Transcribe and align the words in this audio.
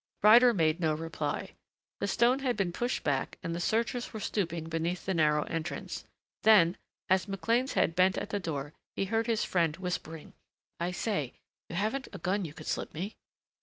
Ryder 0.23 0.51
made 0.51 0.79
no 0.79 0.95
reply. 0.95 1.51
The 1.99 2.07
stone 2.07 2.39
had 2.39 2.57
been 2.57 2.71
pushed 2.73 3.03
back 3.03 3.37
and 3.43 3.53
the 3.53 3.59
searchers 3.59 4.11
were 4.13 4.19
stooping 4.19 4.67
beneath 4.67 5.05
the 5.05 5.13
narrow 5.13 5.43
entrance. 5.43 6.05
Then 6.41 6.75
as 7.07 7.27
McLean's 7.27 7.73
head 7.73 7.93
bent 7.95 8.17
at 8.17 8.31
the 8.31 8.39
door 8.39 8.73
he 8.95 9.05
heard 9.05 9.27
his 9.27 9.45
friend 9.45 9.77
whispering, 9.77 10.33
"I 10.79 10.89
say 10.89 11.33
you 11.69 11.75
haven't 11.75 12.07
a 12.13 12.17
gun 12.17 12.45
you 12.45 12.53
could 12.55 12.65
slip 12.65 12.95
me 12.95 13.15